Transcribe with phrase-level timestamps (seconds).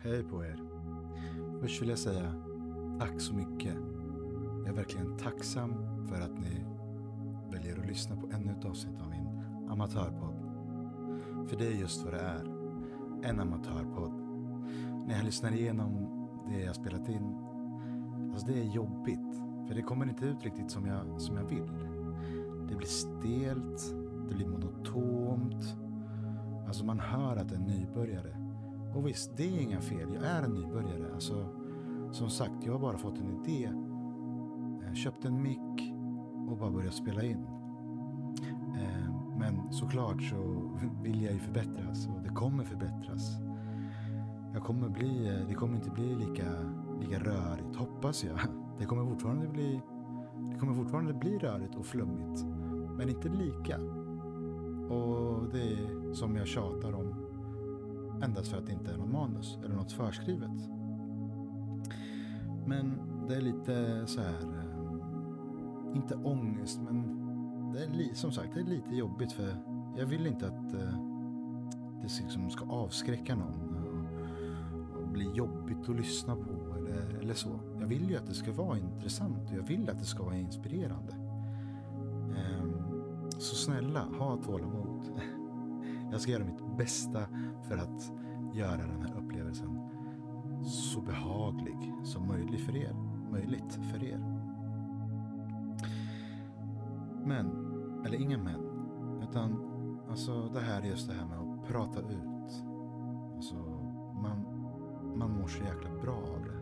[0.00, 0.60] Hej på er.
[1.60, 2.32] Först vill jag säga
[2.98, 3.74] tack så mycket.
[4.58, 5.74] Jag är verkligen tacksam
[6.06, 6.64] för att ni
[7.52, 10.34] väljer att lyssna på ännu ett avsnitt av min amatörpodd.
[11.48, 12.44] För det är just vad det är.
[13.22, 14.12] En amatörpodd.
[15.06, 16.08] När jag lyssnar igenom
[16.48, 17.36] det jag spelat in.
[18.32, 19.36] Alltså det är jobbigt.
[19.68, 21.70] För det kommer inte ut riktigt som jag, som jag vill.
[22.68, 23.94] Det blir stelt.
[24.28, 25.76] Det blir monotont.
[26.66, 28.37] Alltså man hör att det är en nybörjare.
[28.98, 30.14] Och visst, det är inga fel.
[30.14, 31.14] Jag är en nybörjare.
[31.14, 31.46] Alltså,
[32.12, 33.64] som sagt, jag har bara fått en idé.
[33.64, 35.94] Eh, jag köpte en mick
[36.50, 37.46] och bara börjat spela in.
[38.76, 40.36] Eh, men såklart så
[41.02, 43.36] vill jag ju förbättras och det kommer förbättras.
[44.54, 46.46] Jag kommer bli, eh, det kommer inte bli lika,
[47.00, 48.38] lika rörigt, hoppas jag.
[48.78, 49.80] Det kommer fortfarande bli,
[50.52, 52.44] det kommer fortfarande bli rörigt och flummigt.
[52.96, 53.80] Men inte lika.
[54.94, 57.27] Och det är som jag tjatar om
[58.22, 60.68] endast för att det inte är något manus eller något förskrivet.
[62.66, 67.18] Men det är lite så här, eh, inte ångest men
[67.72, 69.54] det är som sagt det är lite jobbigt för
[69.96, 71.08] jag vill inte att eh,
[72.02, 73.76] det liksom ska avskräcka någon
[74.94, 77.60] och, bli jobbigt att lyssna på eller, eller så.
[77.80, 80.36] Jag vill ju att det ska vara intressant och jag vill att det ska vara
[80.36, 81.12] inspirerande.
[82.36, 82.72] Ehm,
[83.30, 85.02] så snälla, ha tålamod.
[86.10, 87.20] Jag ska göra mitt bästa
[87.68, 88.12] för att
[88.54, 89.88] göra den här upplevelsen
[90.64, 92.92] så behaglig som möjligt för er.
[93.30, 94.18] Möjligt för er.
[97.26, 97.46] Men,
[98.06, 98.60] eller inga men,
[99.22, 99.68] utan
[100.10, 102.64] alltså det här är just det här med att prata ut.
[103.36, 103.54] Alltså,
[104.22, 104.46] man,
[105.16, 106.58] man mår så jäkla bra av det.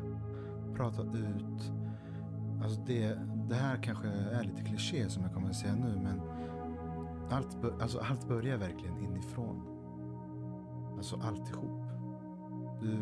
[0.74, 1.72] Prata ut.
[2.62, 6.20] Alltså det, det här kanske är lite kliché som jag kommer att säga nu, men
[7.30, 9.62] allt, bör- alltså allt börjar verkligen inifrån.
[10.96, 11.82] Alltså alltihop.
[12.80, 12.98] Du,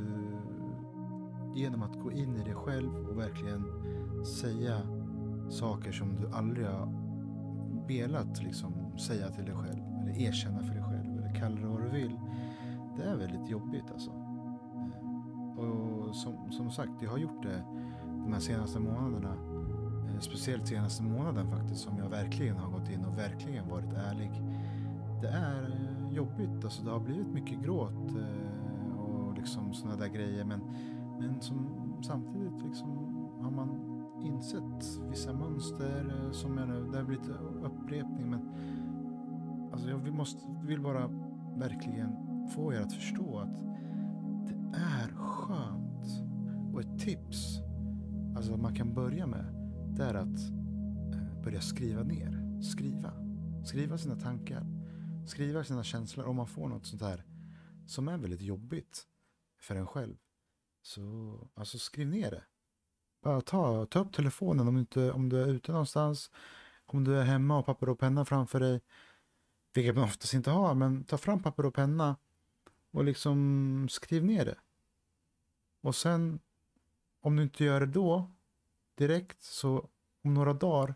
[1.54, 3.64] genom att gå in i dig själv och verkligen
[4.24, 4.80] säga
[5.50, 6.88] saker som du aldrig har
[7.88, 9.80] velat liksom säga till dig själv.
[10.02, 11.18] Eller erkänna för dig själv.
[11.18, 12.20] Eller kalla det vad du vill.
[12.96, 14.10] Det är väldigt jobbigt alltså.
[15.56, 17.64] Och som, som sagt, jag har gjort det
[18.04, 19.34] de här senaste månaderna.
[20.14, 24.30] Eh, speciellt senaste månaden faktiskt som jag verkligen har gått in och verkligen varit ärlig.
[25.20, 30.08] Det är eh, jobbigt, alltså det har blivit mycket gråt eh, och liksom sådana där
[30.08, 30.44] grejer.
[30.44, 30.60] Men,
[31.18, 31.68] men som,
[32.02, 32.90] samtidigt liksom
[33.42, 33.90] har man
[34.22, 37.28] insett vissa mönster som jag nu, det har blivit
[37.62, 38.30] upprepning.
[38.30, 38.40] Men
[39.72, 41.08] alltså jag vill, måste, vill bara
[41.56, 42.16] verkligen
[42.48, 43.56] få er att förstå att
[44.46, 45.84] det är skönt.
[46.74, 47.60] Och ett tips,
[48.36, 49.63] alltså man kan börja med,
[49.96, 50.40] det är att
[51.14, 52.60] eh, börja skriva ner.
[52.62, 53.12] Skriva.
[53.64, 54.66] Skriva sina tankar.
[55.26, 56.26] Skriva sina känslor.
[56.26, 57.24] Om man får något sånt här
[57.86, 59.06] som är väldigt jobbigt
[59.60, 60.16] för en själv.
[60.82, 62.44] Så alltså skriv ner det.
[63.22, 66.30] Bara ta, ta upp telefonen om du, inte, om du är ute någonstans.
[66.86, 68.80] Om du är hemma och papper och penna framför dig.
[69.74, 70.74] Vilket man oftast inte har.
[70.74, 72.16] Men ta fram papper och penna.
[72.90, 74.58] Och liksom skriv ner det.
[75.80, 76.40] Och sen
[77.20, 78.33] om du inte gör det då
[78.94, 79.88] direkt så
[80.22, 80.94] om några dagar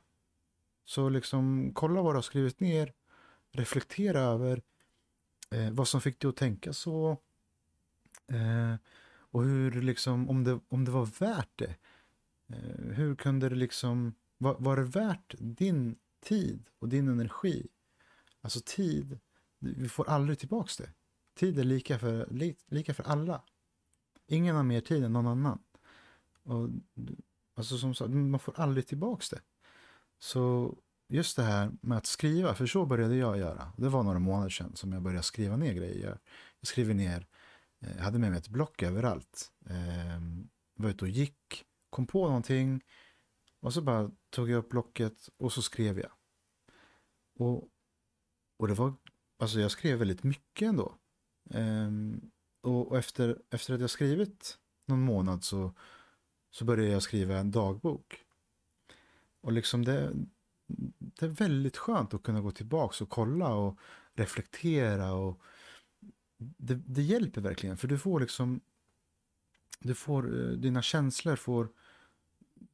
[0.84, 2.92] så liksom kolla vad du har skrivit ner.
[3.52, 4.62] Reflektera över
[5.50, 7.10] eh, vad som fick dig att tänka så.
[8.26, 8.74] Eh,
[9.30, 11.76] och hur liksom, om det, om det var värt det.
[12.46, 17.66] Eh, hur kunde det liksom, var, var det värt din tid och din energi?
[18.40, 19.18] Alltså tid,
[19.58, 20.90] vi får aldrig tillbaks det.
[21.34, 23.42] Tid är lika för, li, lika för alla.
[24.26, 25.58] Ingen har mer tid än någon annan.
[26.42, 26.68] Och,
[27.58, 29.40] alltså som sagt, man får aldrig tillbaks det.
[30.18, 30.74] Så
[31.08, 33.72] just det här med att skriva, för så började jag göra.
[33.76, 36.18] Det var några månader sedan som jag började skriva ner grejer.
[36.60, 37.26] Jag, skriver ner,
[37.80, 39.52] eh, jag hade med mig ett block överallt.
[39.66, 40.20] Eh,
[40.74, 42.80] var ute och gick, kom på någonting
[43.60, 46.10] och så bara tog jag upp blocket och så skrev jag.
[47.38, 47.68] Och,
[48.58, 48.94] och det var,
[49.38, 50.94] alltså jag skrev väldigt mycket ändå.
[51.50, 52.30] Ehm,
[52.62, 55.74] och, och efter, efter att jag skrivit någon månad så,
[56.58, 58.24] så började jag skriva en dagbok.
[59.40, 60.12] Och liksom det,
[60.98, 63.78] det är väldigt skönt att kunna gå tillbaka och kolla och
[64.12, 65.12] reflektera.
[65.12, 65.40] och
[66.38, 68.60] det, det hjälper verkligen för du får liksom
[69.80, 71.68] du får, eh, dina känslor får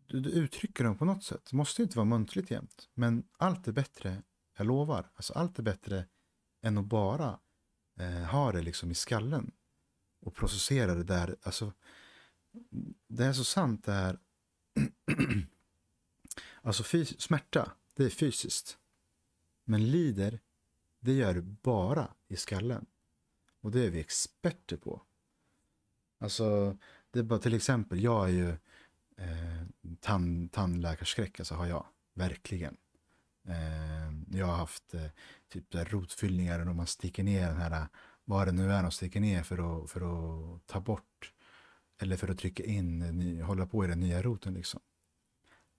[0.06, 1.46] du, du uttrycker dem på något sätt.
[1.50, 2.88] Det måste inte vara muntligt jämt.
[2.94, 4.22] Men allt är bättre,
[4.56, 5.10] jag lovar.
[5.14, 6.06] Alltså allt är bättre
[6.62, 7.38] än att bara
[7.98, 9.50] eh, ha det liksom i skallen.
[10.20, 11.36] Och processera det där.
[11.42, 11.72] Alltså,
[13.08, 14.18] det är så sant det här.
[16.62, 18.78] alltså fys- smärta, det är fysiskt.
[19.64, 20.40] Men lider,
[21.00, 22.86] det gör du bara i skallen.
[23.60, 25.02] Och det är vi experter på.
[26.18, 26.76] Alltså,
[27.10, 28.48] det är bara till exempel, jag är ju
[29.16, 29.66] eh,
[30.00, 32.76] tand, tandläkarskräck, alltså har jag, verkligen.
[33.48, 35.06] Eh, jag har haft eh,
[35.48, 37.86] typ där rotfyllningar och man sticker ner den här,
[38.24, 41.32] vad det nu är de sticker ner för att, för att ta bort
[41.98, 44.80] eller för att trycka in, hålla på i den nya roten liksom.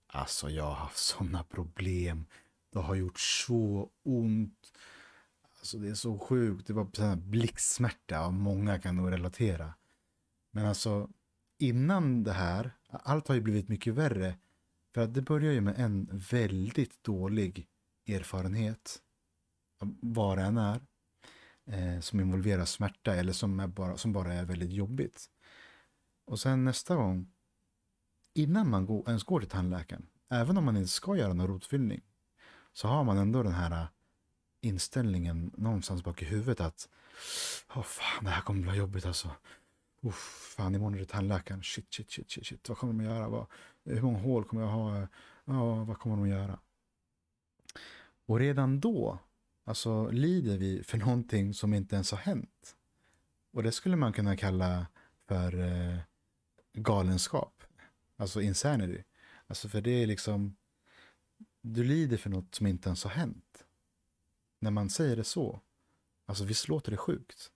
[0.08, 2.26] Alltså jag har haft sådana problem.
[2.74, 4.72] Det har gjort så ont.
[5.60, 6.68] Alltså det är så sjukt.
[6.68, 9.74] Det var blixtsmärta och många kan nog relatera.
[10.52, 11.10] Men alltså
[11.58, 14.38] innan det här, allt har ju blivit mycket värre.
[14.94, 17.68] För att det börjar ju med en väldigt dålig
[18.08, 19.02] erfarenhet.
[20.02, 20.82] Vad det än är.
[21.66, 25.30] Eh, som involverar smärta eller som, är bara, som bara är väldigt jobbigt.
[26.26, 27.32] Och sen nästa gång,
[28.34, 32.02] innan man går, ens går till tandläkaren, även om man inte ska göra någon rotfyllning,
[32.74, 33.88] så har man ändå den här äh,
[34.62, 36.90] inställningen någonstans bak i huvudet att
[37.70, 39.32] Åh oh, fan, det här kommer bli jobbigt alltså.
[40.02, 41.64] Uff, fan, imorgon är det tandläkaren.
[41.64, 42.70] Shit, shit, shit, shit, shit.
[42.70, 43.30] Vad kommer de att göra?
[43.30, 43.46] Vad,
[43.84, 45.08] hur många hål kommer jag ha?
[45.46, 46.60] Ja, vad kommer de att göra?
[48.26, 49.20] Och redan då,
[49.64, 52.76] alltså lider vi för någonting som inte ens har hänt.
[53.52, 54.88] Och det skulle man kunna kalla
[55.28, 55.98] för eh,
[56.76, 57.64] galenskap.
[58.16, 59.04] Alltså insanity.
[59.48, 60.56] Alltså för det är liksom,
[61.62, 63.66] du lider för något som inte ens har hänt.
[64.60, 65.62] När man säger det så,
[66.26, 67.52] alltså visst låter det sjukt.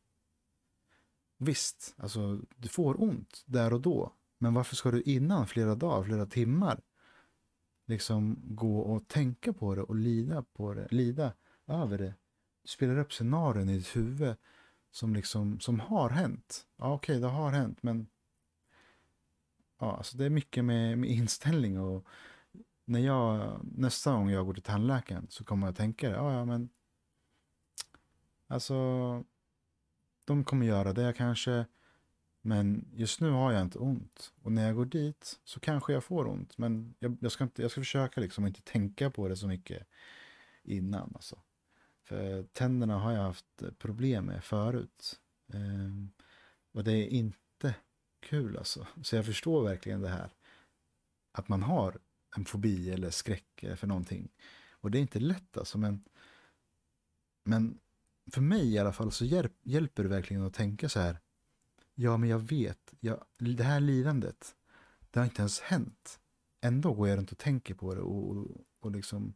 [1.37, 4.13] Visst, alltså du får ont där och då.
[4.37, 6.81] Men varför ska du innan flera dagar, flera timmar
[7.85, 11.33] liksom gå och tänka på det och lida på det, lida
[11.67, 12.13] över det.
[12.61, 14.35] Du spelar upp scenarion i ditt huvud
[14.91, 16.67] som liksom, som har hänt.
[16.77, 18.07] Ja, okej, okay, det har hänt, men
[19.79, 22.07] ja, alltså det är mycket med, med inställning och
[22.85, 26.69] när jag, nästa gång jag går till tandläkaren så kommer jag tänka, ja, ja, men
[28.47, 28.75] alltså,
[30.25, 31.65] de kommer göra det kanske,
[32.41, 34.33] men just nu har jag inte ont.
[34.41, 37.61] Och när jag går dit så kanske jag får ont, men jag, jag ska, inte,
[37.61, 39.87] jag ska försöka liksom inte tänka på det så mycket
[40.63, 41.11] innan.
[41.15, 41.39] Alltså.
[42.03, 45.19] För tänderna har jag haft problem med förut.
[45.53, 46.11] Ehm,
[46.71, 47.75] och det är inte
[48.19, 48.87] kul alltså.
[49.03, 50.33] Så jag förstår verkligen det här.
[51.31, 51.99] Att man har
[52.35, 54.29] en fobi eller skräck för någonting.
[54.71, 55.77] Och det är inte lätt alltså.
[55.77, 56.03] Men,
[57.43, 57.79] men
[58.31, 61.19] för mig i alla fall så hjälp, hjälper det verkligen att tänka så här.
[61.95, 62.93] Ja, men jag vet.
[62.99, 64.55] Jag, det här lidandet.
[65.11, 66.19] Det har inte ens hänt.
[66.61, 68.47] Ändå går jag runt och tänker på det och, och,
[68.79, 69.33] och liksom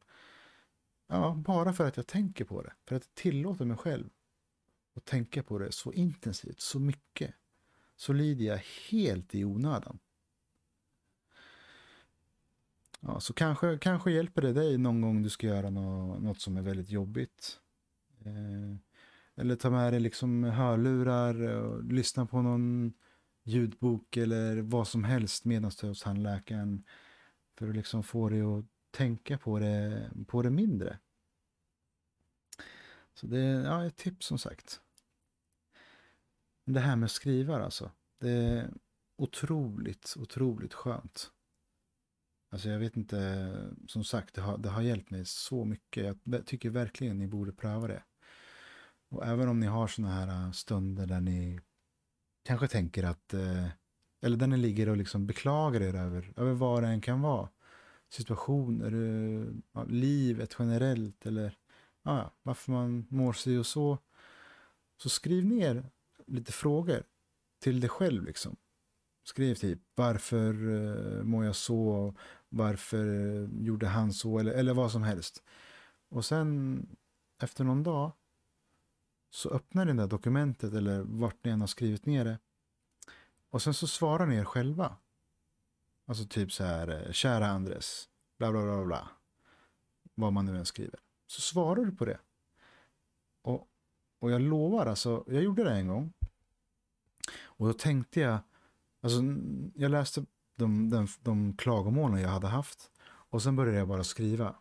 [1.08, 2.74] Ja, bara för att jag tänker på det.
[2.88, 4.10] För att jag tillåter mig själv
[4.96, 7.36] att tänka på det så intensivt, så mycket.
[8.04, 8.62] Så lider jag
[8.92, 10.00] helt i onödan.
[13.00, 16.58] Ja, så kanske, kanske hjälper det dig någon gång du ska göra något, något som
[16.58, 17.60] är väldigt jobbigt.
[18.26, 18.76] Eh,
[19.36, 22.94] eller ta med dig liksom hörlurar och lyssna på någon
[23.44, 26.86] ljudbok eller vad som helst medan du är hos tandläkaren.
[27.58, 31.00] För att liksom få dig att tänka på det, på det mindre.
[33.14, 34.83] Så det är ja, ett tips som sagt.
[36.66, 37.92] Det här med skrivar alltså.
[38.20, 38.74] Det är
[39.18, 41.32] otroligt, otroligt skönt.
[42.52, 43.50] Alltså jag vet inte,
[43.88, 46.18] som sagt, det har, det har hjälpt mig så mycket.
[46.24, 48.04] Jag tycker verkligen ni borde pröva det.
[49.10, 51.60] Och även om ni har sådana här äh, stunder där ni
[52.44, 53.68] kanske tänker att, äh,
[54.22, 57.50] eller där ni ligger och liksom beklagar er över, över vad det än kan vara
[58.10, 61.58] situationer, äh, ja, livet generellt eller
[62.04, 63.98] ja, varför man mår sig och så.
[64.98, 65.92] Så skriv ner
[66.28, 67.04] lite frågor
[67.60, 68.56] till dig själv liksom.
[69.24, 72.14] Skriv typ varför eh, mår jag så?
[72.50, 74.40] Varför eh, gjorde han så?
[74.40, 75.44] Eller, eller vad som helst.
[76.10, 76.86] Och sen
[77.42, 78.12] efter någon dag
[79.30, 82.40] så öppnar ni det där dokumentet eller vart ni än har skrivit ner det.
[83.50, 84.96] Och sen så svarar ni er själva.
[86.06, 89.10] Alltså typ så här, eh, kära Andres, bla bla bla bla.
[90.16, 91.00] Vad man nu än skriver.
[91.28, 92.20] Så svarar du på det.
[93.42, 93.68] Och,
[94.24, 96.14] och jag lovar, alltså, jag gjorde det en gång.
[97.44, 98.40] Och då tänkte jag,
[99.02, 99.20] alltså
[99.76, 100.26] jag läste
[100.56, 102.92] de, de, de klagomålen jag hade haft.
[103.04, 104.56] Och sen började jag bara skriva.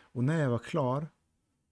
[0.00, 1.08] Och när jag var klar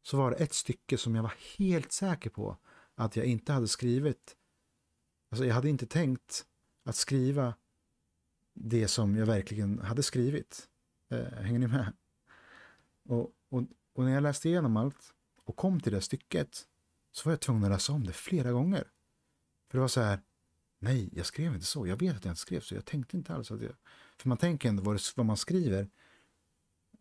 [0.03, 2.57] så var det ett stycke som jag var helt säker på
[2.95, 4.37] att jag inte hade skrivit.
[5.31, 6.47] Alltså jag hade inte tänkt
[6.85, 7.55] att skriva
[8.55, 10.69] det som jag verkligen hade skrivit.
[11.11, 11.93] Eh, hänger ni med?
[13.09, 13.63] Och, och,
[13.95, 16.69] och, när jag läste igenom allt och kom till det stycket
[17.19, 18.85] så var jag tvungen att läsa om det flera gånger.
[19.69, 20.21] För det var så här,
[20.79, 21.87] nej, jag skrev inte så.
[21.87, 22.75] Jag vet att jag inte skrev så.
[22.75, 23.73] Jag tänkte inte alls att jag...
[24.19, 25.89] För man tänker ändå vad, det, vad man skriver.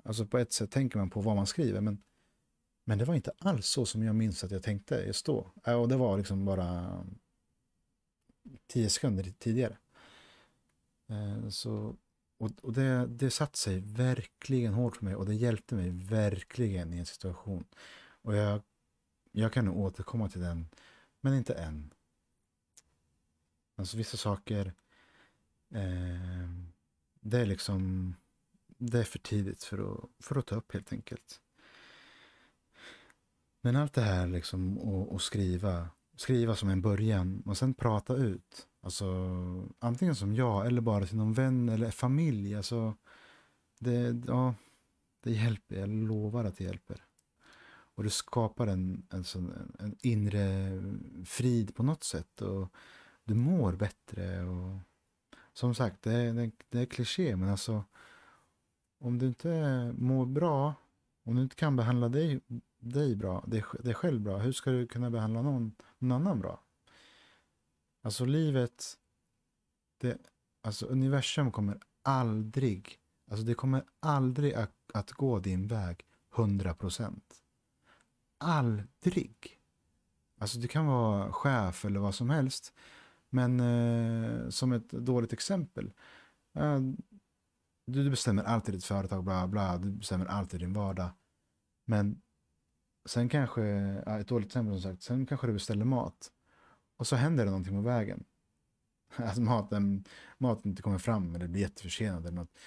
[0.04, 2.04] Alltså på ett sätt tänker man på vad man skriver, men,
[2.84, 5.52] men det var inte alls så som jag minns att jag tänkte just då.
[5.66, 7.06] Äh, och det var liksom bara
[8.68, 9.78] tio sekunder tidigare.
[11.10, 11.96] Eh, så,
[12.38, 16.94] och och det, det satt sig verkligen hårt för mig och det hjälpte mig verkligen
[16.94, 17.66] i en situation.
[18.22, 18.62] Och jag,
[19.42, 20.70] jag kan nog återkomma till den,
[21.22, 21.94] men inte än.
[23.76, 24.74] Alltså vissa saker,
[25.70, 26.50] eh,
[27.20, 28.14] det är liksom,
[28.68, 31.42] det är för tidigt för att, för att ta upp helt enkelt.
[33.62, 34.78] Men allt det här liksom
[35.16, 38.68] att skriva, skriva som en början och sen prata ut.
[38.82, 39.06] Alltså
[39.80, 42.56] antingen som jag eller bara till någon vän eller familj.
[42.56, 42.96] Alltså,
[43.80, 44.56] det, ja,
[45.24, 47.07] det hjälper, jag lovar att det hjälper.
[47.98, 49.38] Och det skapar en, alltså
[49.80, 50.82] en inre
[51.26, 52.42] frid på något sätt.
[52.42, 52.68] Och
[53.24, 54.44] du mår bättre.
[54.44, 54.80] Och,
[55.54, 57.84] som sagt, det är, det, det är kliché men alltså
[59.00, 59.50] om du inte
[59.98, 60.74] mår bra,
[61.24, 62.42] om du inte kan behandla dig,
[62.80, 66.64] dig bra, dig, dig själv bra, hur ska du kunna behandla någon, någon annan bra?
[68.02, 68.98] Alltså livet,
[69.98, 70.18] det,
[70.62, 73.00] alltså universum kommer aldrig,
[73.32, 77.44] alltså det kommer aldrig att, att gå din väg 100 procent.
[78.38, 79.60] Aldrig.
[80.40, 82.74] Alltså du kan vara chef eller vad som helst.
[83.30, 85.94] Men eh, som ett dåligt exempel.
[86.56, 86.80] Eh,
[87.88, 89.78] du, du bestämmer alltid ditt företag, bla bla.
[89.78, 91.10] Du bestämmer alltid din vardag.
[91.86, 92.22] Men
[93.06, 93.64] sen kanske,
[94.08, 96.32] ett dåligt exempel som sagt, sen kanske du beställer mat.
[96.98, 98.24] Och så händer det någonting på vägen.
[99.16, 100.04] Att maten,
[100.38, 102.58] maten inte kommer fram eller blir jätteförsenad eller något.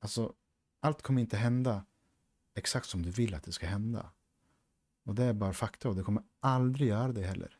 [0.00, 0.32] Alltså,
[0.80, 1.84] allt kommer inte hända
[2.54, 4.12] exakt som du vill att det ska hända.
[5.04, 7.58] Och det är bara fakta och det kommer aldrig göra det heller.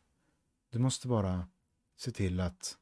[0.71, 1.49] Du måste bara
[1.97, 2.79] se till att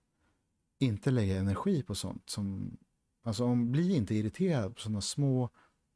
[0.78, 2.76] inte lägga energi på sånt som,
[3.23, 5.50] alltså om, bli inte irriterad på sådana små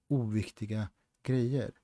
[0.08, 0.88] oviktiga
[1.23, 1.75] grejer.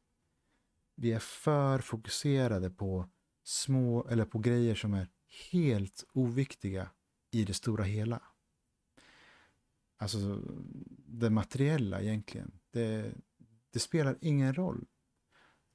[0.94, 3.08] Vi är för fokuserade på
[3.44, 5.08] små, eller på grejer som är
[5.50, 6.90] helt oviktiga
[7.30, 8.22] i det stora hela.
[9.96, 10.42] Alltså
[11.06, 12.60] det materiella egentligen.
[12.70, 13.14] Det,
[13.70, 14.86] det spelar ingen roll.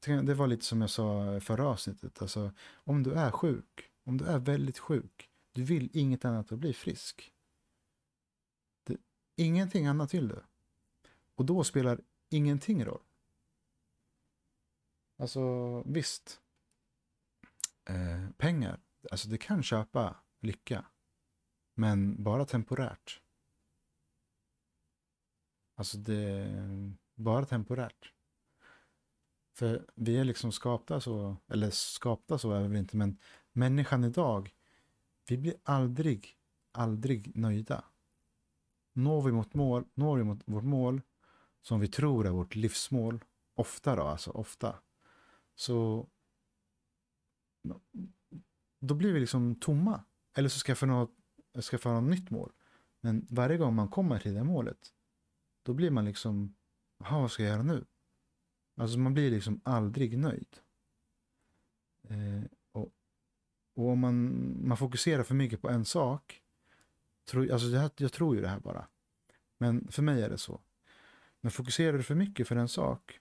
[0.08, 2.22] Det var lite som jag sa förra avsnittet.
[2.22, 6.56] Alltså, om du är sjuk, om du är väldigt sjuk, du vill inget annat än
[6.56, 7.34] att bli frisk.
[8.84, 8.98] Det,
[9.36, 10.44] ingenting annat vill du.
[11.36, 13.02] Och då spelar ingenting roll.
[15.18, 16.42] Alltså visst,
[17.86, 18.80] eh, pengar,
[19.12, 20.86] alltså det kan köpa lycka.
[21.74, 23.22] Men bara temporärt.
[25.76, 28.14] Alltså det är bara temporärt.
[29.58, 33.18] För vi är liksom skapta så, eller skapta så är vi inte, men
[33.52, 34.54] människan idag,
[35.28, 36.38] vi blir aldrig,
[36.72, 37.84] aldrig nöjda.
[38.94, 41.02] Når vi mot mål, når vi mot vårt mål,
[41.62, 43.24] som vi tror är vårt livsmål,
[43.56, 44.76] ofta då, alltså ofta,
[45.56, 46.08] så
[48.80, 50.04] då blir vi liksom tomma.
[50.36, 51.12] Eller så skaffar något,
[51.72, 52.52] skaffa något nytt mål.
[53.02, 54.94] Men varje gång man kommer till det målet,
[55.64, 56.56] då blir man liksom,
[57.00, 57.86] jaha, vad ska jag göra nu?
[58.78, 60.58] Alltså man blir liksom aldrig nöjd.
[62.10, 62.92] Eh, och,
[63.76, 66.42] och om man, man fokuserar för mycket på en sak,
[67.26, 68.88] tro, alltså jag, jag tror ju det här bara.
[69.58, 70.62] Men för mig är det så.
[71.42, 73.20] Men fokuserar du för mycket för en sak,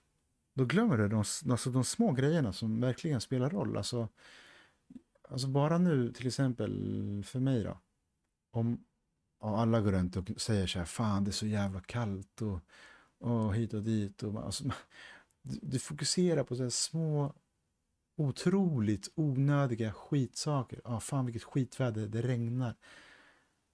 [0.53, 1.17] då glömmer du de,
[1.51, 3.77] alltså de små grejerna som verkligen spelar roll.
[3.77, 4.09] Alltså,
[5.29, 7.77] alltså bara nu till exempel för mig då.
[8.51, 8.85] Om
[9.41, 12.59] ja, alla går runt och säger så här, fan det är så jävla kallt och,
[13.17, 14.23] och hit och dit.
[14.23, 14.63] Och, alltså,
[15.61, 17.33] du, fokuserar på så här små
[18.17, 20.81] otroligt onödiga skitsaker.
[20.83, 22.75] Ja, fan vilket skitväder, det regnar.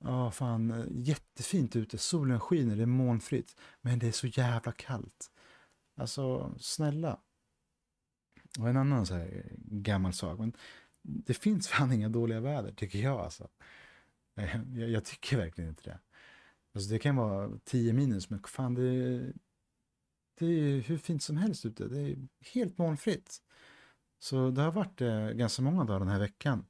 [0.03, 3.55] Ja, fan jättefint ute, solen skiner, det är molnfritt.
[3.81, 5.31] Men det är så jävla kallt.
[5.95, 7.19] Alltså, snälla.
[8.59, 10.39] Och en annan så här gammal sak.
[10.39, 10.53] Men
[11.01, 13.49] det finns fan inga dåliga väder, tycker jag alltså.
[14.35, 15.99] Eh, jag, jag tycker verkligen inte det.
[16.75, 19.33] Alltså det kan vara 10 minus, men fan det,
[20.39, 21.87] det är hur fint som helst ute.
[21.87, 23.41] Det är helt molnfritt.
[24.19, 26.65] Så det har varit eh, ganska många dagar den här veckan.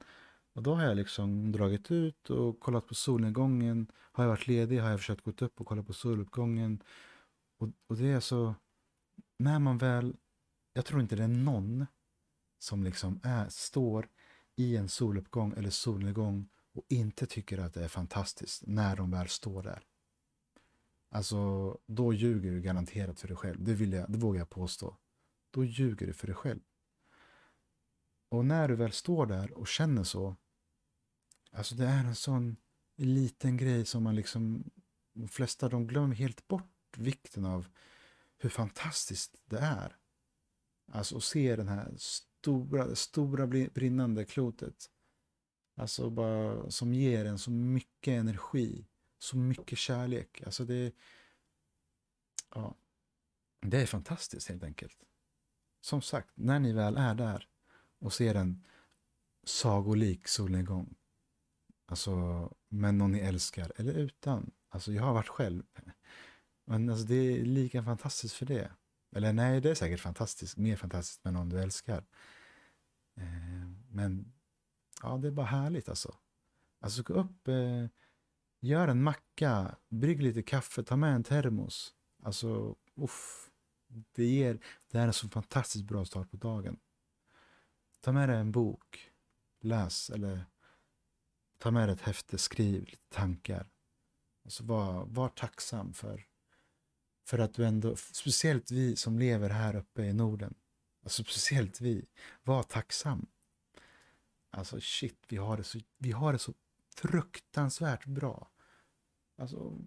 [0.54, 3.92] Och då har jag liksom dragit ut och kollat på solnedgången.
[4.12, 6.82] Har jag varit ledig har jag försökt gå upp och kolla på soluppgången.
[7.58, 8.54] Och, och det är så,
[9.38, 10.16] när man väl,
[10.72, 11.86] jag tror inte det är någon
[12.58, 14.08] som liksom är, står
[14.56, 19.28] i en soluppgång eller solnedgång och inte tycker att det är fantastiskt när de väl
[19.28, 19.82] står där.
[21.14, 23.64] Alltså, då ljuger du garanterat för dig själv.
[23.64, 24.96] Det, vill jag, det vågar jag påstå.
[25.50, 26.60] Då ljuger du för dig själv.
[28.28, 30.36] Och när du väl står där och känner så,
[31.52, 32.56] alltså det är en sån
[32.96, 34.70] liten grej som man liksom,
[35.12, 37.66] de flesta de glömmer helt bort vikten av
[38.38, 39.96] hur fantastiskt det är.
[40.92, 44.90] Alltså att se den här stora, stora brinnande klotet
[45.76, 48.86] Alltså bara som ger en så mycket energi,
[49.24, 50.42] så mycket kärlek.
[50.46, 50.94] Alltså det,
[52.54, 52.74] ja,
[53.60, 54.98] det är fantastiskt helt enkelt.
[55.80, 57.48] Som sagt, när ni väl är där
[57.98, 58.64] och ser en
[59.44, 60.94] sagolik solnedgång,
[61.86, 62.12] alltså
[62.68, 64.50] med någon ni älskar eller utan.
[64.68, 65.62] Alltså jag har varit själv.
[66.64, 68.72] Men alltså det är lika fantastiskt för det.
[69.16, 72.04] Eller nej, det är säkert fantastiskt, mer fantastiskt med någon du älskar.
[73.16, 74.32] Eh, men
[75.02, 76.14] ja, det är bara härligt alltså.
[76.80, 77.86] Alltså gå upp, eh,
[78.66, 81.94] gör en macka, brygg lite kaffe, ta med en termos.
[82.22, 83.50] Alltså, uff.
[84.14, 84.58] Det, ger,
[84.90, 86.78] det är en så fantastiskt bra start på dagen.
[88.00, 89.12] Ta med dig en bok,
[89.60, 90.44] läs eller
[91.58, 93.70] ta med dig ett häfte, skriv lite tankar.
[94.44, 96.26] Alltså var, var tacksam för,
[97.24, 100.54] för att du ändå, speciellt vi som lever här uppe i Norden,
[101.02, 102.06] alltså speciellt vi,
[102.42, 103.26] var tacksam.
[104.50, 106.54] Alltså shit, vi har det så, vi har det så
[106.96, 108.50] fruktansvärt bra.
[109.36, 109.78] Alltså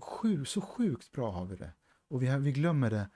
[0.00, 1.72] sju, så sjukt bra har vi det.
[2.08, 3.10] Och vi, vi glömmer det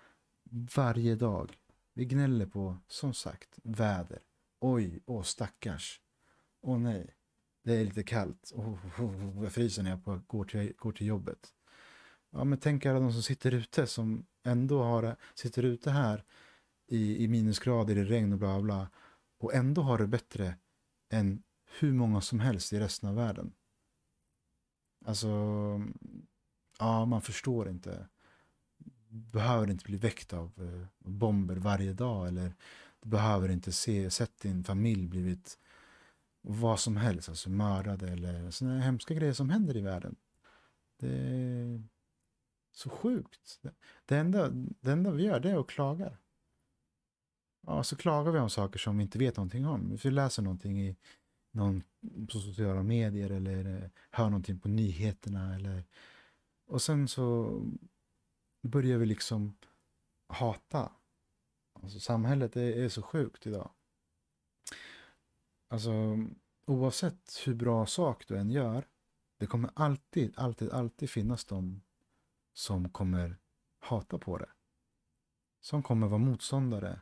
[0.77, 1.57] varje dag.
[1.95, 4.23] Vi gnäller på, som sagt, väder.
[4.61, 6.01] Oj, åh stackars.
[6.61, 7.15] Åh nej,
[7.65, 8.53] det är lite kallt.
[8.55, 11.55] Oh, oh, oh, jag fryser när jag på, går, till, går till jobbet.
[12.31, 16.25] Ja, men tänk alla de som sitter ute som ändå har, sitter ute här
[16.87, 18.91] i, i minusgrader, i regn och bla bla.
[19.39, 20.57] Och ändå har det bättre
[21.11, 21.43] än
[21.79, 23.53] hur många som helst i resten av världen.
[25.05, 25.29] Alltså,
[26.79, 28.09] ja, man förstår inte
[29.13, 32.55] behöver inte bli väckt av eh, bomber varje dag eller
[33.01, 35.59] du behöver inte se, sett din familj blivit
[36.41, 40.17] vad som helst, alltså mördade eller sådana hemska grejer som händer i världen.
[40.97, 41.83] Det är
[42.73, 43.61] så sjukt.
[44.07, 44.49] Det enda,
[44.81, 46.19] det enda vi gör det är att klaga.
[47.67, 49.97] Ja, så klagar vi om saker som vi inte vet någonting om.
[50.05, 50.97] Vi läser någonting i
[51.53, 51.83] någon,
[52.31, 55.85] på sociala medier eller eh, hör någonting på nyheterna eller
[56.67, 57.61] och sen så
[58.63, 59.57] börjar vi liksom
[60.29, 60.93] hata.
[61.73, 63.71] Alltså samhället är, är så sjukt idag.
[65.69, 66.19] Alltså
[66.67, 68.89] oavsett hur bra sak du än gör,
[69.39, 71.83] det kommer alltid, alltid, alltid finnas de
[72.53, 73.37] som kommer
[73.79, 74.51] hata på det.
[75.61, 77.01] Som kommer vara motståndare.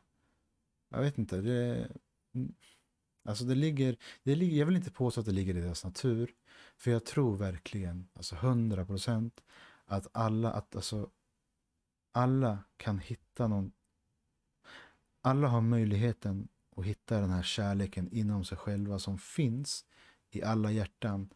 [0.88, 1.90] Jag vet inte, det...
[3.24, 6.34] Alltså det ligger, det ligger, jag vill inte påstå att det ligger i deras natur.
[6.76, 9.40] För jag tror verkligen, alltså hundra procent,
[9.84, 11.10] att alla, att alltså
[12.12, 13.72] alla kan hitta någon...
[15.22, 19.84] Alla har möjligheten att hitta den här kärleken inom sig själva som finns
[20.30, 21.30] i alla hjärtan.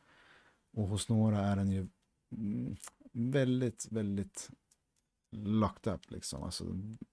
[0.73, 1.89] Och hos några är den ju
[2.33, 2.77] mm,
[3.13, 4.51] väldigt, väldigt
[5.31, 6.43] locked up liksom.
[6.43, 6.65] Alltså,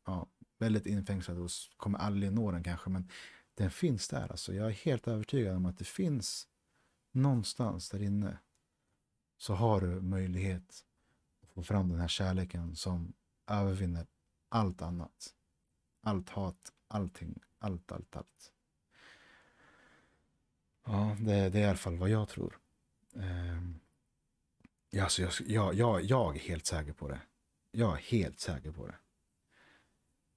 [0.05, 2.89] ja, väldigt infängslad och kommer aldrig nå den kanske.
[2.89, 3.09] Men
[3.61, 4.53] den finns där alltså.
[4.53, 6.47] Jag är helt övertygad om att det finns
[7.11, 8.37] någonstans där inne
[9.37, 10.85] så har du möjlighet
[11.41, 13.13] att få fram den här kärleken som
[13.47, 14.07] övervinner
[14.49, 15.33] allt annat.
[16.01, 18.51] Allt hat, allting, allt, allt, allt.
[20.85, 22.59] Ja, det, det är i alla fall vad jag tror.
[23.13, 23.79] Um,
[25.01, 27.21] alltså jag, jag, jag, jag är helt säker på det.
[27.71, 28.97] Jag är helt säker på det.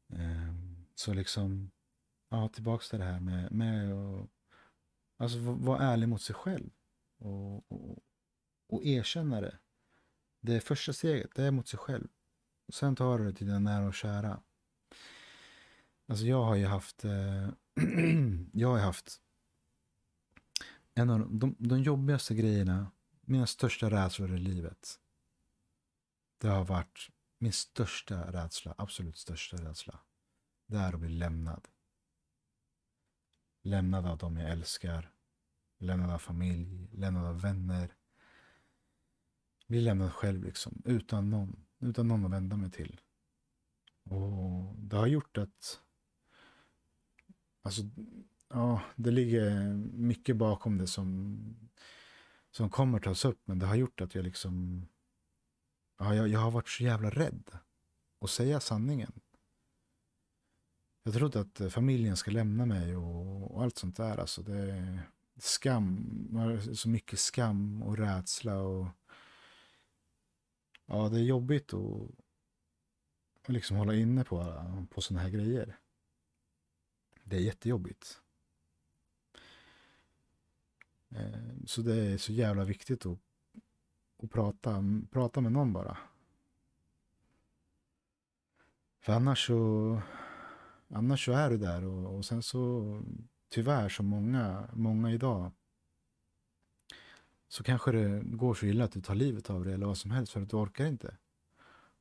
[0.09, 1.71] Um, så liksom,
[2.35, 4.29] ja, tillbaks till det här med, med att
[5.17, 6.71] alltså, vara ärlig mot sig själv.
[7.19, 7.99] Och, och,
[8.69, 9.59] och erkänna det.
[10.41, 12.09] Det första steget, det är mot sig själv.
[12.69, 14.43] Och sen tar du det till dina nära och kära.
[16.09, 17.49] Alltså jag har ju haft, eh,
[18.53, 19.21] jag har haft
[20.95, 25.01] en av de, de jobbigaste grejerna, mina största rädslor i livet.
[26.39, 30.01] Det har varit min största rädsla, absolut största rädsla.
[30.67, 31.69] Det är att bli lämnad.
[33.67, 35.11] Lämnad av dem jag älskar.
[35.79, 37.95] Lämnad av familj, lämnad av vänner.
[39.67, 43.01] Bli lämnad själv liksom, utan någon utan någon att vända mig till.
[44.05, 45.81] Och det har gjort att
[47.65, 47.83] Alltså,
[48.49, 51.39] ja, det ligger mycket bakom det som,
[52.51, 53.41] som kommer tas upp.
[53.45, 54.87] Men det har gjort att jag liksom,
[55.99, 57.51] ja, jag, jag har varit så jävla rädd
[58.21, 59.13] att säga sanningen.
[61.07, 64.19] Jag tror inte att eh, familjen ska lämna mig och, och allt sånt där.
[64.19, 68.87] Alltså det är skam, så mycket skam och rädsla och
[70.87, 72.11] ja, det är jobbigt att,
[73.43, 75.79] att liksom hålla inne på, på sådana här grejer.
[77.25, 78.21] Det är jättejobbigt.
[81.11, 83.19] Eh, så det är så jävla viktigt att,
[84.23, 85.99] att prata, prata med någon bara.
[89.01, 90.03] För annars så,
[90.95, 93.03] annars så är du där och, och sen så
[93.49, 95.53] tyvärr så många, många idag
[97.49, 100.11] så kanske det går så illa att du tar livet av dig eller vad som
[100.11, 101.17] helst för att du orkar inte.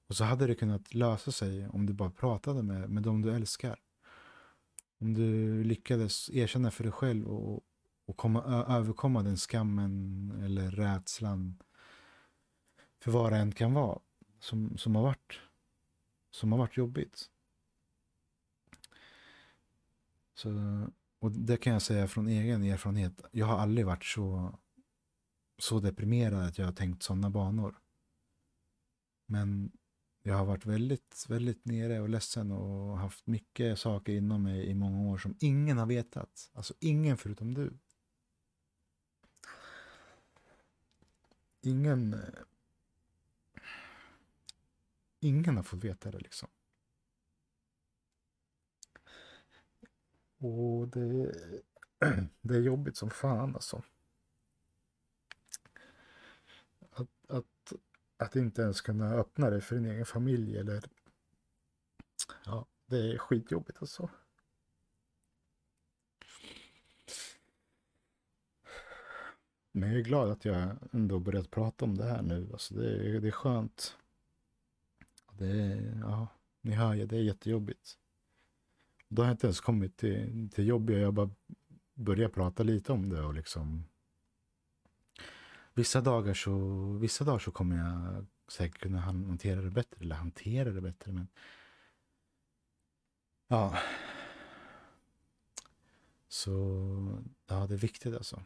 [0.08, 3.36] Och så hade det kunnat lösa sig om du bara pratade med, med dem du
[3.36, 3.80] älskar.
[5.00, 7.64] Om du lyckades erkänna för dig själv och,
[8.06, 11.58] och komma, överkomma den skammen eller rädslan
[13.00, 14.00] för vad det än kan vara
[14.40, 15.40] som, som, har, varit,
[16.32, 17.30] som har varit jobbigt.
[20.34, 20.50] Så,
[21.20, 23.22] och det kan jag säga från egen erfarenhet.
[23.32, 24.60] Jag har aldrig varit så,
[25.58, 27.76] så deprimerad att jag har tänkt sådana banor.
[29.26, 29.72] Men
[30.24, 34.74] jag har varit väldigt, väldigt nere och ledsen och haft mycket saker inom mig i
[34.74, 36.52] många år som ingen har vetat.
[36.54, 37.78] Alltså ingen förutom du.
[41.62, 42.14] Ingen...
[42.14, 42.20] Eh,
[45.20, 46.50] ingen har fått veta det liksom.
[50.44, 51.32] Och det,
[52.42, 53.84] det är jobbigt som fan alltså.
[56.90, 57.74] Att, att,
[58.18, 60.84] att inte ens kunna öppna det för din egen familj eller...
[62.46, 64.10] Ja, det är skitjobbigt alltså.
[69.72, 72.50] Men jag är glad att jag ändå börjat prata om det här nu.
[72.52, 73.98] Alltså det, är, det är skönt.
[75.32, 76.28] Det är, ja,
[76.62, 77.98] ni hör ju, det är jättejobbigt.
[79.14, 80.90] Då har jag inte ens kommit till, till jobb.
[80.90, 81.30] Jag har bara
[81.94, 83.86] börjat prata lite om det och liksom.
[85.74, 86.58] Vissa dagar så,
[87.02, 89.98] vissa dagar så kommer jag säkert kunna hantera det bättre.
[90.02, 91.12] Eller hantera det bättre.
[91.12, 91.28] Men
[93.48, 93.78] ja.
[96.28, 96.52] Så
[97.48, 98.44] ja, det är viktigt alltså.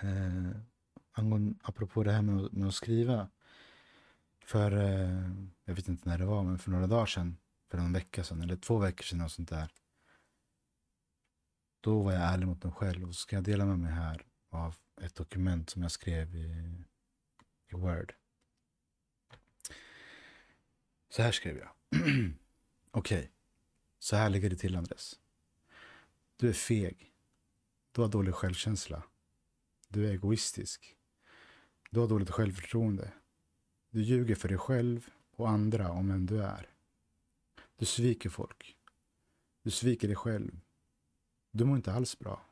[0.00, 0.60] Eh,
[1.12, 3.28] angående, apropå det här med, med att skriva.
[4.44, 5.30] För, eh,
[5.64, 7.36] jag vet inte när det var, men för några dagar sedan
[7.74, 9.68] för någon vecka sedan, eller två veckor sedan och sånt där.
[11.80, 14.22] Då var jag ärlig mot mig själv och så ska jag dela med mig här
[14.50, 16.84] av ett dokument som jag skrev i,
[17.72, 18.14] i Word.
[21.08, 21.68] Så här skrev jag.
[22.90, 23.28] Okej, okay.
[23.98, 25.20] så här ligger det till Andres.
[26.36, 27.12] Du är feg.
[27.92, 29.02] Du har dålig självkänsla.
[29.88, 30.96] Du är egoistisk.
[31.90, 33.12] Du har dåligt självförtroende.
[33.90, 36.73] Du ljuger för dig själv och andra om vem du är.
[37.76, 38.76] Du sviker folk.
[39.62, 40.60] Du sviker dig själv.
[41.50, 42.46] Du mår inte alls bra.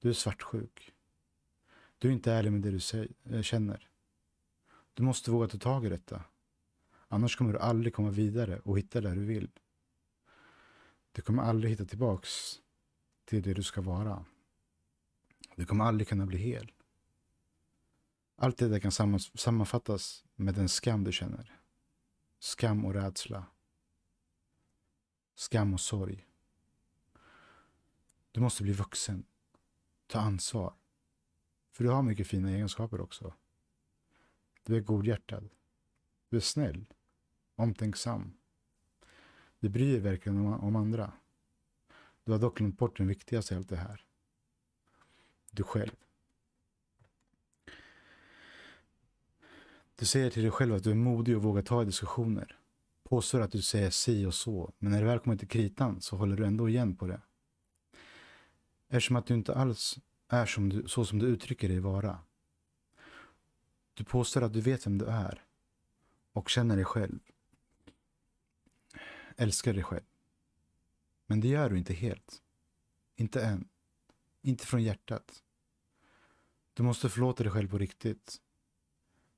[0.00, 0.92] Du är svartsjuk.
[1.98, 3.88] Du är inte ärlig med det du säger, eh, känner.
[4.94, 6.24] Du måste våga ta tag i detta.
[7.08, 9.50] Annars kommer du aldrig komma vidare och hitta där du vill.
[11.12, 12.60] Du kommer aldrig hitta tillbaks
[13.24, 14.24] till det du ska vara.
[15.56, 16.72] Du kommer aldrig kunna bli hel.
[18.36, 18.92] Allt det där kan
[19.34, 21.60] sammanfattas med den skam du känner.
[22.38, 23.46] Skam och rädsla
[25.38, 26.26] skam och sorg.
[28.32, 29.24] Du måste bli vuxen.
[30.06, 30.74] Ta ansvar.
[31.70, 33.34] För du har mycket fina egenskaper också.
[34.62, 35.48] Du är godhjärtad.
[36.28, 36.86] Du är snäll.
[37.54, 38.32] Omtänksam.
[39.60, 41.12] Du bryr dig verkligen om, om andra.
[42.24, 44.04] Du har dock glömt bort den viktigaste i allt det här.
[45.50, 45.96] Du själv.
[49.96, 52.58] Du säger till dig själv att du är modig och vågar ta diskussioner
[53.08, 56.16] påstår att du säger si och så, men när det väl kommer till kritan så
[56.16, 57.20] håller du ändå igen på det.
[58.88, 62.18] Eftersom att du inte alls är som du, så som du uttrycker dig vara.
[63.94, 65.44] Du påstår att du vet vem du är
[66.32, 67.18] och känner dig själv.
[69.36, 70.06] Älskar dig själv.
[71.26, 72.42] Men det gör du inte helt.
[73.16, 73.68] Inte än.
[74.42, 75.42] Inte från hjärtat.
[76.74, 78.36] Du måste förlåta dig själv på riktigt.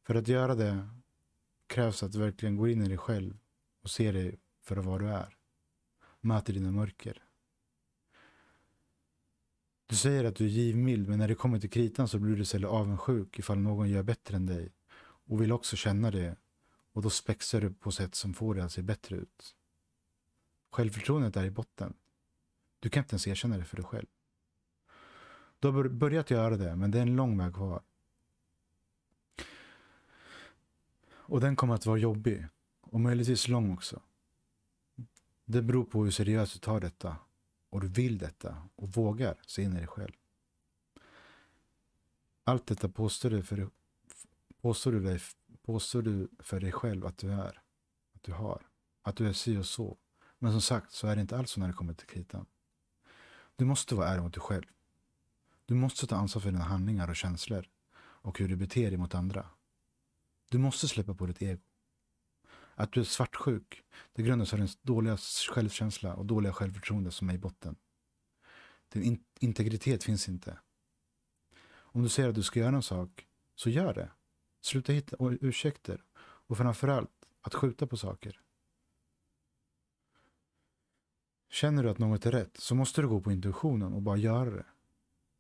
[0.07, 0.89] För att göra det
[1.67, 3.37] krävs att du verkligen går in i dig själv
[3.83, 5.37] och ser dig för vad du är.
[6.21, 7.23] Möter dina mörker.
[9.87, 12.43] Du säger att du är givmild, men när det kommer till kritan så blir du
[12.43, 16.37] istället avundsjuk ifall någon gör bättre än dig och vill också känna det
[16.93, 19.57] och då spexar du på sätt som får dig att se bättre ut.
[20.71, 21.95] Självförtroendet är i botten.
[22.81, 24.07] Du kan inte ens erkänna det för dig själv.
[25.59, 27.83] Du har börjat göra det, men det är en lång väg kvar.
[31.11, 32.47] Och den kommer att vara jobbig.
[32.91, 34.03] Och möjligtvis lång också.
[35.45, 37.17] Det beror på hur seriöst du tar detta
[37.71, 40.13] och du vill detta och vågar se in i dig själv.
[42.45, 43.71] Allt detta påstår du, för,
[44.61, 45.21] påstår, du dig,
[45.63, 47.63] påstår du för dig själv att du är,
[48.13, 48.67] att du har,
[49.03, 49.97] att du är si och så.
[50.39, 52.47] Men som sagt så är det inte alls så när det kommer till kritan.
[53.57, 54.67] Du måste vara ärlig mot dig själv.
[55.67, 59.15] Du måste ta ansvar för dina handlingar och känslor och hur du beter dig mot
[59.15, 59.47] andra.
[60.51, 61.70] Du måste släppa på ditt ego.
[62.81, 65.17] Att du är svartsjuk, det grundas av din dåliga
[65.51, 67.77] självkänsla och dåliga självförtroende som är i botten.
[68.93, 70.59] Din in integritet finns inte.
[71.71, 74.11] Om du säger att du ska göra en sak, så gör det.
[74.61, 76.05] Sluta hitta ursäkter.
[76.19, 78.41] Och framförallt, att skjuta på saker.
[81.51, 84.51] Känner du att något är rätt så måste du gå på intuitionen och bara göra
[84.51, 84.67] det.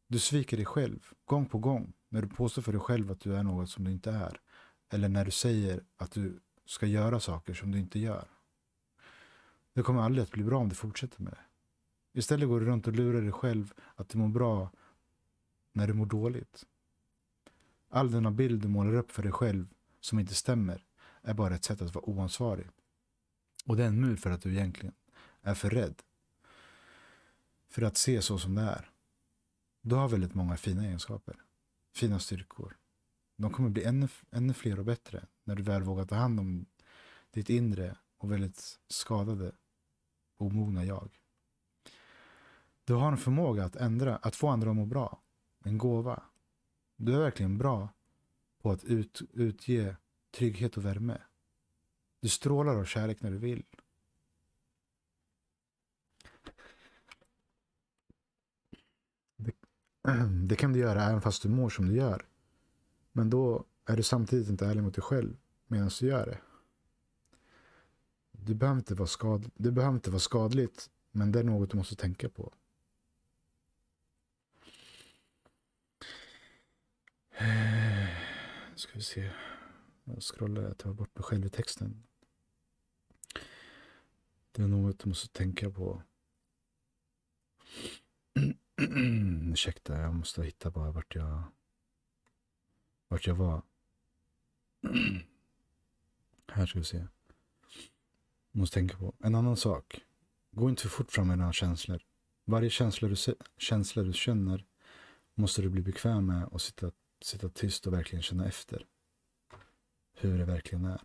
[0.09, 3.37] Du sviker dig själv, gång på gång, när du påstår för dig själv att du
[3.37, 4.41] är något som du inte är.
[4.93, 6.41] Eller när du säger att du
[6.71, 8.29] ska göra saker som du inte gör.
[9.73, 11.45] Det kommer aldrig att bli bra om du fortsätter med det.
[12.19, 14.71] Istället går du runt och lurar dig själv att du mår bra
[15.73, 16.67] när du mår dåligt.
[17.89, 20.85] All denna bild du målar upp för dig själv som inte stämmer
[21.23, 22.67] är bara ett sätt att vara oansvarig.
[23.67, 24.95] Och det är en mur för att du egentligen
[25.43, 26.03] är för rädd
[27.69, 28.91] för att se så som det är.
[29.83, 31.37] Du har väldigt många fina egenskaper,
[31.95, 32.77] fina styrkor.
[33.41, 36.67] De kommer bli ännu, ännu fler och bättre när du väl vågar ta hand om
[37.31, 39.53] ditt inre och väldigt skadade,
[40.37, 41.19] omogna jag.
[42.85, 45.23] Du har en förmåga att ändra, att få andra att må bra.
[45.65, 46.23] En gåva.
[46.97, 47.89] Du är verkligen bra
[48.63, 49.97] på att ut, utge
[50.31, 51.19] trygghet och värme.
[52.21, 53.65] Du strålar av kärlek när du vill.
[59.37, 59.53] Det,
[60.49, 62.30] det kan du göra även fast du mår som du gör.
[63.13, 66.41] Men då är du samtidigt inte ärlig mot dig själv medan du gör det.
[68.33, 71.77] Det behöver inte vara, skad, det behöver inte vara skadligt, men det är något du
[71.77, 72.53] måste tänka på.
[78.71, 79.31] Nu ska vi se.
[80.05, 82.03] Jag scrollar, jag tar bort mig själv i texten.
[84.53, 86.03] Det är något du måste tänka på.
[89.53, 91.43] Ursäkta, jag måste hitta bara vart jag,
[93.11, 93.63] vart jag var.
[96.49, 97.07] Här ska vi se.
[98.53, 99.15] Måste tänka på.
[99.19, 100.01] En annan sak.
[100.51, 102.03] Gå inte för fort fram med dina känslor.
[102.45, 103.17] Varje känsla du,
[103.57, 104.65] känsla du känner
[105.35, 106.91] måste du bli bekväm med och sitta,
[107.23, 108.87] sitta tyst och verkligen känna efter.
[110.15, 111.01] Hur det verkligen är.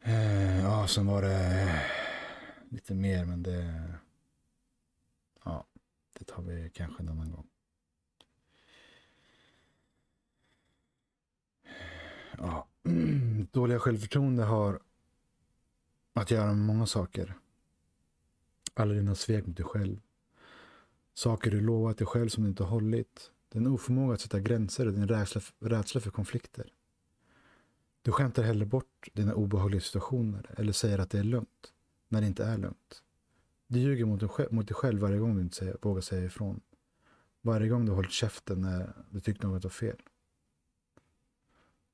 [0.00, 1.82] Eh, ja, sen var det
[2.70, 3.94] lite mer, men det...
[5.44, 5.66] Ja,
[6.18, 7.48] det tar vi kanske en annan gång.
[12.38, 14.80] Ja, mm, dåliga självförtroende har
[16.12, 17.34] att göra med många saker.
[18.74, 20.00] Alla dina svek mot dig själv.
[21.14, 23.30] Saker du lovat dig själv som du inte hållit.
[23.52, 26.72] Din oförmåga att sätta gränser och din rädsla, rädsla för konflikter.
[28.02, 31.72] Du skämtar hellre bort dina obehagliga situationer eller säger att det är lugnt
[32.08, 33.02] när det inte är lugnt.
[33.66, 36.24] Du ljuger mot dig, själv, mot dig själv varje gång du inte säger, vågar säga
[36.24, 36.60] ifrån.
[37.40, 39.96] Varje gång du hållit käften när du tyckte något var fel.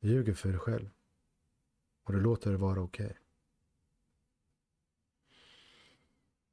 [0.00, 0.90] Du ljuger för dig själv.
[2.02, 3.06] Och du låter det vara okej.
[3.06, 3.16] Okay.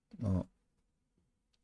[0.09, 0.45] Ja.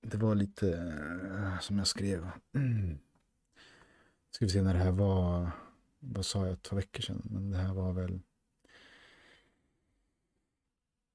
[0.02, 2.30] Det var lite eh, som jag skrev.
[4.32, 5.52] Ska vi se när det här var.
[6.00, 6.62] Vad sa jag?
[6.62, 7.22] Två veckor sedan.
[7.26, 8.20] Men det här var väl.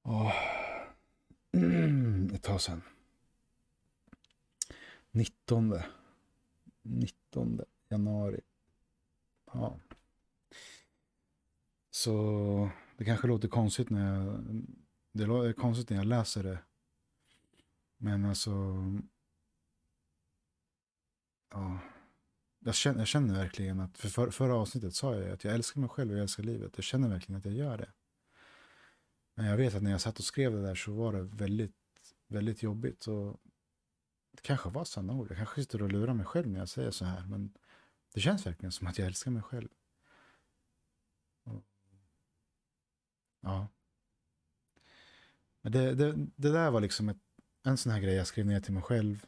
[0.03, 0.33] Åh.
[2.33, 2.81] Ett tag sedan.
[5.11, 5.79] 19.
[6.81, 8.41] 19 januari.
[9.53, 9.79] Ja.
[11.99, 14.43] Så det kanske låter konstigt när jag,
[15.13, 16.59] det låter konstigt när jag läser det.
[17.97, 18.51] Men alltså,
[21.51, 21.79] ja.
[22.59, 25.81] Jag känner, jag känner verkligen att, för, för förra avsnittet sa jag att jag älskar
[25.81, 26.71] mig själv och jag älskar livet.
[26.75, 27.91] Jag känner verkligen att jag gör det.
[29.35, 31.75] Men jag vet att när jag satt och skrev det där så var det väldigt,
[32.27, 33.07] väldigt jobbigt.
[33.07, 33.41] Och
[34.31, 35.27] det kanske var sanna ord.
[35.29, 37.25] Jag kanske sitter och lurar mig själv när jag säger så här.
[37.25, 37.53] Men
[38.13, 39.69] det känns verkligen som att jag älskar mig själv.
[43.41, 43.67] Ja.
[45.61, 47.17] Men det, det, det där var liksom ett,
[47.63, 49.25] en sån här grej jag skrev ner till mig själv.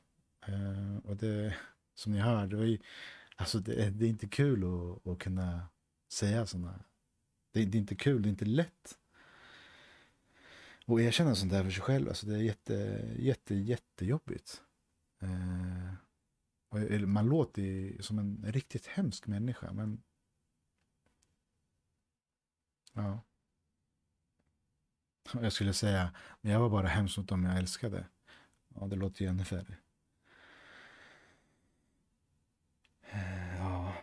[0.47, 1.55] Eh, och det,
[1.95, 2.79] som ni hör, det var ju,
[3.35, 5.67] alltså det, det är inte kul att, att kunna
[6.11, 6.83] säga sådana.
[7.51, 8.97] Det, det är inte kul, det är inte lätt.
[10.85, 12.73] Och erkänna sånt där för sig själv, alltså det är jätte,
[13.17, 14.61] jätte, jättejobbigt.
[15.21, 15.93] Eh,
[16.69, 20.03] och man låter ju som en riktigt hemsk människa, men
[22.93, 23.19] ja.
[25.33, 28.05] Jag skulle säga, men jag var bara hemskt mot dem jag älskade.
[28.75, 29.77] Ja, det låter ju ännu värre.
[33.01, 33.93] Eh, ja.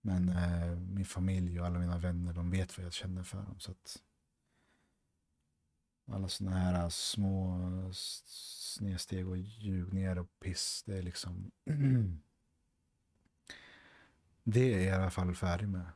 [0.00, 3.60] Men eh, min familj och alla mina vänner, de vet vad jag känner för dem.
[3.60, 4.02] Så att
[6.06, 7.60] alla sådana här små
[7.92, 11.50] snedsteg och ljugningar och piss, det är liksom...
[14.44, 15.86] det är jag i alla fall färdig med.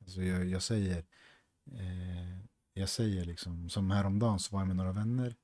[0.00, 1.04] Alltså jag, jag säger...
[1.66, 5.36] Eh, jag säger liksom, som häromdagen så var jag med några vänner.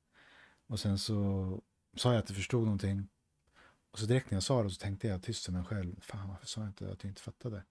[0.67, 1.61] Och sen så
[1.97, 3.09] sa jag att jag förstod någonting.
[3.91, 6.01] Och så direkt när jag sa det så tänkte jag tyst till mig själv.
[6.01, 7.65] Fan varför sa jag inte att jag inte fattade?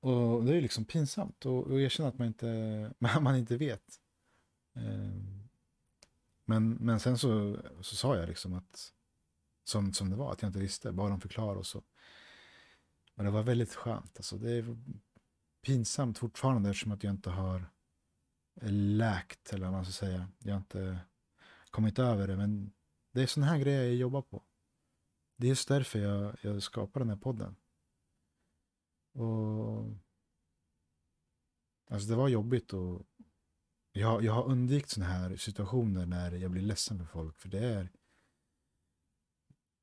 [0.00, 4.00] Och det är liksom pinsamt och, och erkänna att man inte, man inte vet.
[4.74, 5.48] Ehm,
[6.44, 8.92] men, men sen så, så sa jag liksom att
[9.64, 11.82] som, som det var, att jag inte visste, bara de förklarade och så.
[13.14, 14.16] Och det var väldigt skönt.
[14.16, 14.76] Alltså det
[15.68, 17.70] pinsamt fortfarande eftersom att jag inte har
[18.60, 20.28] eh, läkt, eller vad man ska säga.
[20.38, 20.98] Jag har inte
[21.70, 22.72] kommit över det, men
[23.12, 24.42] det är sådana här grejer jag jobbar på.
[25.36, 27.56] Det är just därför jag, jag skapar den här podden.
[29.14, 29.84] Och
[31.90, 33.06] Alltså det var jobbigt och
[33.92, 37.38] jag, jag har undvikit sådana här situationer när jag blir ledsen för folk.
[37.38, 37.90] För det är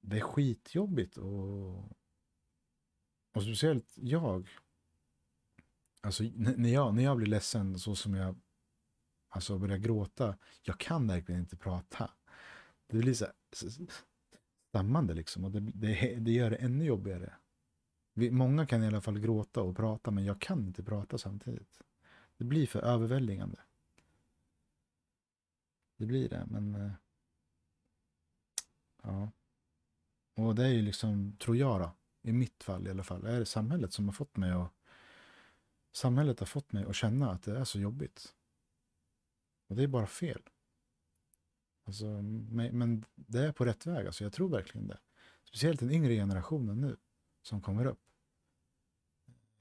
[0.01, 1.77] det är skitjobbigt och,
[3.33, 4.49] och speciellt jag.
[6.05, 8.35] Alltså när jag, när jag blir ledsen så som jag
[9.29, 10.37] alltså börjar gråta.
[10.61, 12.11] Jag kan verkligen inte prata.
[12.87, 13.25] Det blir så
[14.69, 17.33] stammande liksom och det, det, det gör det ännu jobbigare.
[18.13, 21.81] Vi, många kan i alla fall gråta och prata men jag kan inte prata samtidigt.
[22.37, 23.59] Det blir för överväldigande.
[25.97, 26.75] Det blir det, men...
[26.75, 26.91] Eh,
[29.03, 29.31] ja.
[30.35, 31.91] Och det är ju liksom, tror jag då,
[32.21, 34.71] i mitt fall i alla fall, är det samhället som har fått mig att...
[35.95, 38.35] Samhället har fått mig att känna att det är så jobbigt.
[39.67, 40.41] Och det är bara fel.
[41.83, 44.99] Alltså, men det är på rätt väg, alltså jag tror verkligen det.
[45.43, 46.97] Speciellt den yngre generationen nu,
[47.41, 48.01] som kommer upp.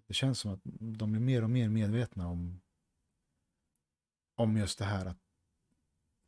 [0.07, 0.61] Det känns som att
[0.99, 2.61] de blir mer och mer medvetna om
[4.35, 5.19] om just det här att,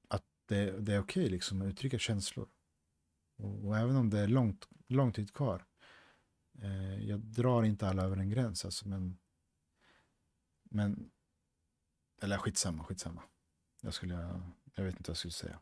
[0.09, 2.49] att det, det är okej liksom att uttrycka känslor.
[3.37, 5.65] Och, och, även om det är långt, lång tid kvar.
[6.63, 9.19] Eh, jag drar inte alla över en gräns alltså, men
[10.71, 11.11] men
[12.23, 13.23] eller skitsamma, skitsamma.
[13.81, 14.41] Jag skulle,
[14.75, 15.61] jag vet inte vad jag skulle säga.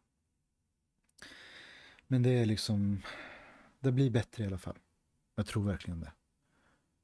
[2.07, 3.03] Men det är liksom,
[3.81, 4.79] det blir bättre i alla fall.
[5.35, 6.13] Jag tror verkligen det.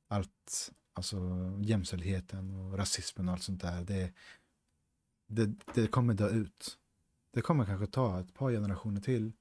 [0.08, 1.18] Allt, alltså
[1.60, 4.12] jämställdheten och rasismen och allt sånt där, det,
[5.26, 6.78] det, det kommer dö ut.
[7.30, 9.32] Det kommer kanske ta ett par generationer till.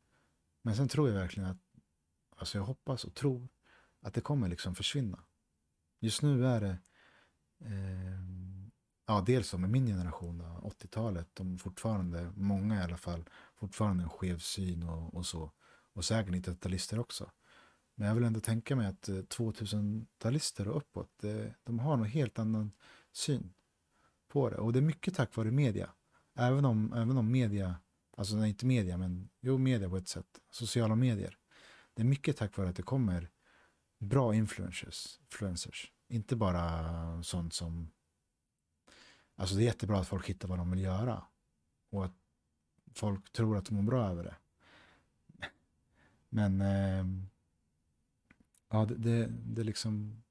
[0.62, 1.62] Men sen tror jag verkligen att,
[2.36, 3.48] alltså jag hoppas och tror
[4.02, 5.24] att det kommer liksom försvinna.
[6.00, 6.78] Just nu är det,
[7.60, 8.39] eh,
[9.10, 13.24] ja dels med min generation, 80-talet, de fortfarande, många i alla fall,
[13.56, 15.52] fortfarande en skev syn och, och så.
[15.94, 17.32] Och säkert 90-talister också.
[17.96, 21.24] Men jag vill ändå tänka mig att eh, 2000-talister och uppåt,
[21.64, 22.72] de har nog helt annan
[23.12, 23.54] syn
[24.28, 24.58] på det.
[24.58, 25.90] Och det är mycket tack vare media.
[26.36, 27.76] Även om, även om media,
[28.18, 30.40] alltså nej, inte media, men jo, media på ett sätt.
[30.52, 31.38] Sociala medier.
[31.94, 33.30] Det är mycket tack vare att det kommer
[34.00, 35.20] bra influencers.
[35.22, 35.92] influencers.
[36.08, 37.92] Inte bara sånt som...
[39.40, 41.24] Alltså det är jättebra att folk hittar vad de vill göra.
[41.90, 42.16] Och att
[42.94, 44.36] folk tror att de mår bra över det.
[46.30, 46.62] Men...
[46.62, 47.06] Eh,
[48.70, 50.24] ja, det, det, det liksom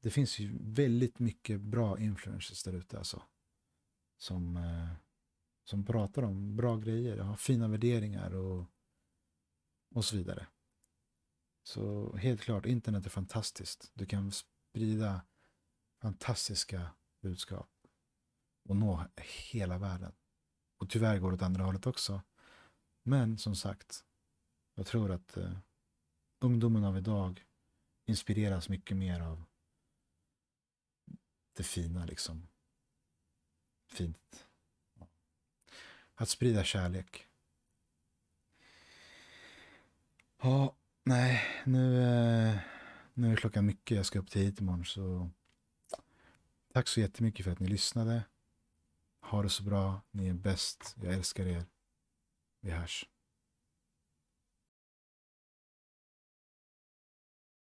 [0.00, 3.22] det finns ju väldigt mycket bra influencers där ute alltså.
[4.18, 4.92] Som, eh,
[5.64, 8.64] som pratar om bra grejer, har fina värderingar och,
[9.94, 10.46] och så vidare.
[11.62, 13.90] Så helt klart, internet är fantastiskt.
[13.94, 15.20] Du kan sprida
[16.00, 16.90] fantastiska
[17.22, 17.75] budskap
[18.68, 19.06] och nå
[19.52, 20.12] hela världen.
[20.78, 22.22] Och tyvärr går det åt andra hållet också.
[23.02, 24.04] Men som sagt,
[24.74, 25.58] jag tror att eh,
[26.40, 27.44] ungdomen av idag
[28.06, 29.44] inspireras mycket mer av
[31.52, 32.48] det fina liksom.
[33.86, 34.46] Fint.
[36.14, 37.28] Att sprida kärlek.
[40.42, 42.58] Ja, nej, nu, eh,
[43.14, 43.96] nu är klockan mycket.
[43.96, 45.30] Jag ska upp tidigt imorgon så
[46.72, 48.24] tack så jättemycket för att ni lyssnade.
[49.30, 50.00] Ha det så bra.
[50.10, 50.94] Ni är bäst.
[51.02, 51.64] Jag älskar er.
[52.60, 53.04] Vi hörs.